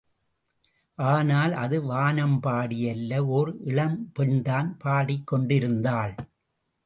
[0.97, 6.15] ஆனால் அது வானம்பாடியல்ல ஓர் இளம்பெண்தான் பாடிக்கொண்டிருந்தாள்.